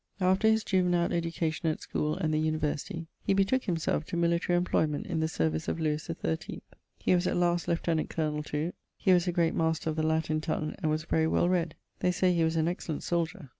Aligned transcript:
After 0.19 0.47
his 0.47 0.63
juvenile 0.63 1.13
education 1.13 1.69
at 1.69 1.79
schoole 1.81 2.15
and 2.17 2.33
the 2.33 2.39
University 2.39 3.05
he 3.21 3.35
betooke 3.35 3.65
himselfe 3.65 4.03
to 4.05 4.17
military 4.17 4.57
employment 4.57 5.05
in 5.05 5.19
the 5.19 5.27
service 5.27 5.67
of 5.67 5.79
Lewis 5.79 6.07
the 6.07 6.15
13th. 6.15 6.61
He 6.97 7.13
was 7.13 7.27
at 7.27 7.37
last 7.37 7.67
Lieuetenant 7.67 8.09
Colonel 8.09 8.41
to.... 8.45 8.73
He 8.97 9.13
was 9.13 9.27
a 9.27 9.31
great 9.31 9.53
master 9.53 9.91
of 9.91 9.95
the 9.95 10.01
Latin 10.01 10.41
tongue 10.41 10.73
and 10.79 10.89
was 10.89 11.03
very 11.03 11.27
well 11.27 11.47
read. 11.47 11.75
They 11.99 12.11
say 12.11 12.33
he 12.33 12.43
was 12.43 12.55
an 12.55 12.67
excellent 12.67 13.03
soldier. 13.03 13.49